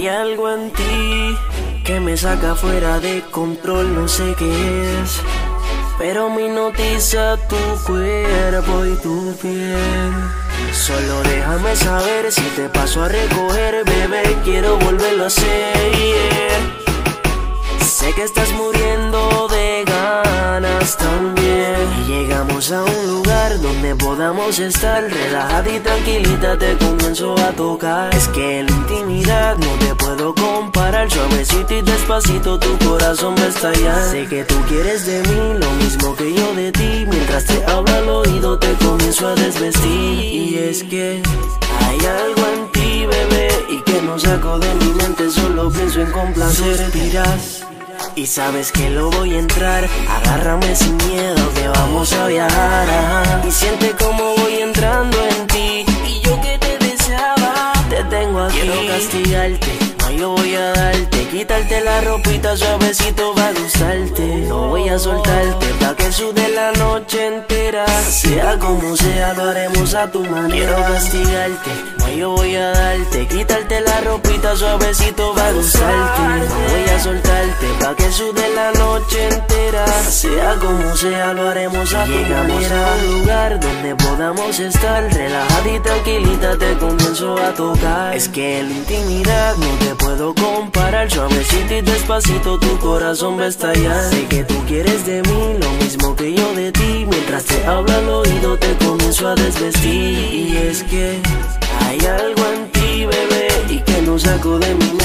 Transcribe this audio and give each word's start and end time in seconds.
algo 0.00 0.50
en 0.50 0.70
ti 0.72 1.36
que 1.84 2.00
me 2.00 2.16
saca 2.16 2.54
fuera 2.54 2.98
de 2.98 3.22
control, 3.30 3.94
no 3.94 4.08
sé 4.08 4.34
qué 4.38 5.00
es. 5.02 5.20
Pero 5.98 6.30
me 6.30 6.48
notiza 6.48 7.36
tu 7.48 7.56
cuerpo 7.86 8.84
y 8.86 8.94
tu 8.96 9.36
piel. 9.40 10.12
Solo 10.72 11.22
déjame 11.22 11.76
saber 11.76 12.32
si 12.32 12.42
te 12.56 12.68
paso 12.68 13.04
a 13.04 13.08
recoger, 13.08 13.84
bebé. 13.84 14.36
Quiero 14.44 14.78
volverlo 14.78 15.24
a 15.24 15.26
hacer. 15.26 16.60
Sé 17.80 18.12
que 18.14 18.24
estás 18.24 18.50
muriendo 18.52 19.48
de 19.48 19.84
ganas 19.86 20.96
también. 20.96 21.76
Llegamos 22.08 22.72
a 22.72 22.82
un 22.82 23.01
podamos 23.96 24.58
estar 24.58 25.02
relajada 25.02 25.68
y 25.70 25.80
tranquilita. 25.80 26.56
Te 26.58 26.76
comienzo 26.78 27.34
a 27.38 27.52
tocar. 27.52 28.14
Es 28.14 28.28
que 28.28 28.60
en 28.60 28.66
la 28.66 28.72
intimidad 28.72 29.56
no 29.56 29.70
te 29.78 29.94
puedo 29.94 30.34
comparar. 30.34 31.10
Suavecito 31.10 31.74
y 31.74 31.82
despacito 31.82 32.58
tu 32.58 32.78
corazón 32.86 33.34
va 33.36 33.68
a. 33.68 34.10
Sé 34.10 34.26
que 34.26 34.44
tú 34.44 34.54
quieres 34.68 35.06
de 35.06 35.22
mí 35.22 35.58
lo 35.58 35.70
mismo 35.82 36.14
que 36.14 36.34
yo 36.34 36.54
de 36.54 36.72
ti. 36.72 37.06
Mientras 37.08 37.44
te 37.44 37.64
hablo 37.64 37.92
al 37.94 38.08
oído 38.08 38.58
te 38.58 38.72
comienzo 38.74 39.28
a 39.28 39.34
desvestir. 39.34 40.18
Y 40.20 40.58
es 40.58 40.82
que 40.84 41.22
hay 41.80 41.98
algo 42.06 42.46
en 42.54 42.72
ti, 42.72 43.06
bebé. 43.06 43.48
Y 43.70 43.80
que 43.82 44.02
no 44.02 44.18
saco 44.18 44.58
de 44.58 44.74
mi 44.74 44.92
mente, 44.94 45.30
solo 45.30 45.70
pienso 45.70 46.00
en 46.00 46.10
complacer. 46.10 46.76
Suspiras 46.76 47.64
y 48.14 48.26
sabes 48.26 48.72
que 48.72 48.90
lo 48.90 49.10
voy 49.10 49.34
a 49.34 49.38
entrar. 49.38 49.88
Agárrame 50.08 50.74
sin 50.74 50.96
miedo 50.96 51.52
que 51.54 51.68
vamos 51.68 52.12
a 52.12 52.26
viajar. 52.26 53.42
Y 53.46 53.50
siente 53.50 53.81
Quiero 58.72 58.88
castigarte, 58.88 59.78
no 59.98 60.10
yo 60.12 60.30
voy 60.30 60.54
a 60.54 60.72
darte. 60.72 61.28
Quitarte 61.28 61.80
la 61.82 62.00
ropita 62.00 62.56
suavecito 62.56 63.34
va 63.34 63.48
a 63.48 63.52
gustarte. 63.52 64.22
No 64.48 64.68
voy 64.68 64.88
a 64.88 64.98
soltarte 64.98 65.66
pa' 65.78 65.94
que 65.94 66.10
sude 66.10 66.48
la 66.48 66.72
noche 66.72 67.26
entera. 67.26 67.86
Sea 67.86 68.58
como 68.58 68.96
sea, 68.96 69.34
lo 69.34 69.50
haremos 69.50 69.94
a 69.94 70.10
tu 70.10 70.20
manera. 70.24 70.74
Quiero 70.74 70.76
castigarte, 70.76 71.70
no 71.98 72.08
yo 72.12 72.30
voy 72.30 72.56
a 72.56 72.70
darte. 72.70 73.26
Quitarte 73.26 73.80
la 73.82 74.00
ropita 74.00 74.56
suavecito 74.56 75.34
va 75.34 75.48
a 75.48 75.52
gustarte. 75.52 76.22
No 76.22 76.54
voy 76.70 76.88
a 76.88 77.00
soltarte 77.00 77.31
pa' 77.92 77.96
que 77.96 78.12
sude 78.12 78.48
la 78.54 78.72
noche 78.72 79.28
entera. 79.28 79.86
Sea 80.08 80.56
como 80.60 80.96
sea, 80.96 81.32
lo 81.32 81.48
haremos 81.48 81.92
a 81.94 82.04
tu 82.04 82.10
manera. 82.10 82.92
a 82.92 82.96
un 82.96 83.20
lugar 83.20 83.60
donde 83.60 83.94
podamos 83.96 84.58
estar 84.58 85.12
relajada 85.12 85.70
y 85.70 85.80
tranquilita. 85.80 86.56
Te 86.58 86.76
comienzo 86.78 87.36
a 87.38 87.52
tocar. 87.54 88.14
Es 88.14 88.28
que 88.28 88.62
la 88.62 88.70
intimidad 88.70 89.56
no 89.56 89.86
te 89.86 89.94
puedo 89.94 90.34
comparar. 90.34 91.10
Suavecito 91.10 91.74
y 91.74 91.80
despacito 91.82 92.58
tu 92.58 92.78
corazón 92.78 93.38
va 93.38 93.44
a 93.44 93.48
estallar. 93.48 94.10
Sé 94.10 94.26
que 94.26 94.44
tú 94.44 94.54
quieres 94.66 95.04
de 95.06 95.22
mí 95.22 95.58
lo 95.60 95.70
mismo 95.84 96.14
que 96.16 96.34
yo 96.34 96.54
de 96.54 96.72
ti. 96.72 97.06
Mientras 97.08 97.44
te 97.44 97.64
hablo 97.66 97.92
al 97.92 98.08
oído 98.08 98.58
te 98.58 98.76
comienzo 98.84 99.28
a 99.28 99.34
desvestir. 99.34 100.34
Y 100.34 100.56
es 100.56 100.82
que 100.84 101.20
hay 101.80 101.98
algo 102.06 102.42
en 102.54 102.70
ti, 102.72 103.06
bebé. 103.06 103.48
Y 103.68 103.78
que 103.78 104.02
no 104.02 104.18
saco 104.18 104.58
de 104.58 104.74
mi 104.74 104.84
mente, 104.84 105.01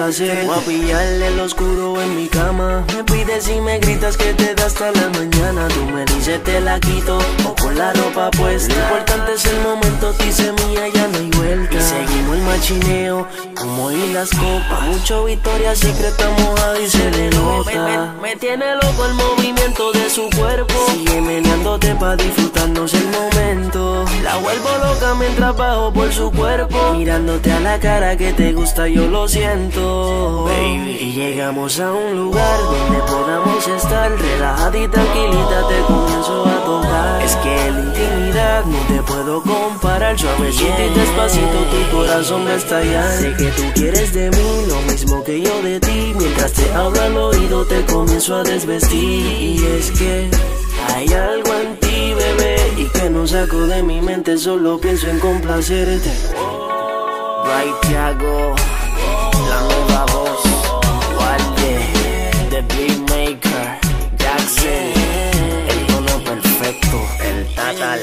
complacer. 0.00 0.46
Voy 0.46 0.56
a 0.56 0.60
pillarle 0.60 1.26
el 1.26 1.40
oscuro 1.40 2.00
en 2.00 2.16
mi 2.16 2.28
cama. 2.28 2.84
Me 2.94 3.04
pides 3.04 3.48
y 3.48 3.60
me 3.60 3.78
gritas 3.78 4.16
que 4.16 4.32
te 4.34 4.54
da 4.54 4.66
hasta 4.66 4.90
la 4.92 5.08
mañana. 5.10 5.68
Tú 5.68 5.84
me 5.86 6.04
dices 6.04 6.42
te 6.44 6.60
la 6.60 6.78
quito 6.80 7.18
o 7.46 7.54
con 7.54 7.76
la 7.76 7.92
ropa 7.92 8.30
puesta. 8.30 8.74
Lo 8.74 8.82
importante 8.82 9.32
es 9.34 9.44
el 9.46 9.60
momento, 9.60 10.12
dice 10.14 10.52
mía, 10.52 10.88
ya 10.94 11.08
no 11.08 11.18
hay 11.18 11.30
vuelta. 11.30 11.76
Y 11.76 11.80
seguimos 11.80 12.36
el 12.36 12.42
machineo, 12.42 13.26
como 13.54 13.90
y 13.90 14.12
las 14.12 14.30
copas. 14.30 14.82
Mucho 14.86 15.24
victoria 15.24 15.74
secreta 15.74 16.30
mojada 16.38 16.80
y 16.80 16.88
se 16.88 17.10
le 17.10 17.30
nota. 17.30 18.14
Me, 18.20 18.28
me 18.28 18.36
tiene 18.36 18.74
loco 18.76 19.04
el 19.06 19.14
movimiento 19.14 19.92
de 19.92 20.10
su 20.10 20.28
cuerpo. 20.30 20.74
Sigue 20.92 21.20
meneándote 21.20 21.94
pa' 21.94 22.16
disfrutarnos 22.16 22.94
el 22.94 23.06
momento. 23.08 23.79
Mientras 25.18 25.56
bajo 25.56 25.92
por 25.92 26.12
su 26.12 26.30
cuerpo. 26.30 26.78
Mirándote 26.94 27.50
a 27.52 27.60
la 27.60 27.80
cara 27.80 28.16
que 28.16 28.32
te 28.32 28.52
gusta, 28.52 28.86
yo 28.86 29.06
lo 29.06 29.26
siento. 29.26 30.44
Baby. 30.44 30.98
Y 31.00 31.12
llegamos 31.12 31.80
a 31.80 31.92
un 31.92 32.16
lugar 32.16 32.60
donde 32.62 32.98
podamos 33.00 33.66
estar 33.66 34.10
relajada 34.12 34.78
y 34.78 34.88
tranquilita. 34.88 35.68
Te 35.68 35.80
comienzo 35.80 36.46
a 36.46 36.64
tocar. 36.64 37.22
Es 37.22 37.36
que 37.36 37.66
en 37.66 37.74
la 37.74 37.80
intimidad 37.80 38.64
no 38.64 38.78
te 38.94 39.02
puedo 39.02 39.42
comparar. 39.42 40.18
Suavecito 40.18 40.82
y 40.82 40.98
despacito 40.98 41.58
tu 41.70 41.96
corazón 41.96 42.46
va 42.46 42.50
a 42.50 42.54
estallar. 42.54 43.18
Sé 43.18 43.34
que 43.34 43.50
tú 43.50 43.62
quieres 43.74 44.12
de 44.14 44.30
mí 44.30 44.66
lo 44.68 44.80
mismo 44.92 45.24
que 45.24 45.40
yo 45.40 45.62
de 45.62 45.80
ti. 45.80 46.14
Mientras 46.16 46.52
te 46.52 46.72
hablo 46.72 47.00
al 47.00 47.16
oído 47.16 47.66
te 47.66 47.84
comienzo 47.86 48.36
a 48.36 48.42
desvestir. 48.44 49.00
Y 49.00 49.66
es 49.78 49.90
que 49.90 50.30
hay 50.94 51.12
algo 51.12 51.49
que 53.00 53.08
no 53.08 53.26
saco 53.26 53.66
de 53.66 53.82
mi 53.82 54.00
mente, 54.02 54.36
solo 54.36 54.78
pienso 54.78 55.08
en 55.08 55.18
complacerte. 55.20 56.10
Right, 57.44 57.74
Thiago, 57.82 58.54
la 59.48 59.60
nueva 59.62 60.06
voz, 60.12 60.40
Walde, 61.18 62.30
The 62.50 62.62
Beatmaker, 62.62 63.78
Jackson, 64.18 64.92
el 65.68 65.86
tono 65.86 66.24
perfecto, 66.24 67.00
el 67.24 67.54
tatal. 67.54 68.00